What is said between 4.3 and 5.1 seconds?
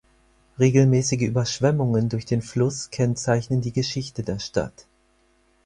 Stadt.